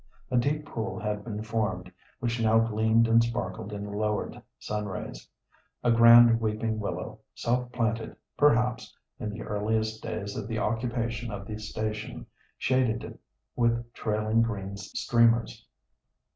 A 0.31 0.37
deep 0.39 0.65
pool 0.65 0.99
had 0.99 1.23
been 1.23 1.43
formed, 1.43 1.91
which 2.19 2.41
now 2.41 2.57
gleamed 2.57 3.07
and 3.07 3.23
sparkled 3.23 3.71
in 3.71 3.83
the 3.83 3.91
lowered 3.91 4.41
sun 4.57 4.87
rays. 4.87 5.29
A 5.83 5.91
grand 5.91 6.41
weeping 6.41 6.79
willow, 6.79 7.19
self 7.35 7.71
planted, 7.71 8.15
perhaps, 8.35 8.97
in 9.19 9.29
the 9.29 9.43
earliest 9.43 10.01
days 10.01 10.35
of 10.35 10.47
the 10.47 10.57
occupation 10.57 11.31
of 11.31 11.45
the 11.45 11.59
station, 11.59 12.25
shaded 12.57 13.03
it 13.03 13.19
with 13.55 13.93
trailing 13.93 14.41
green 14.41 14.75
streamers. 14.75 15.67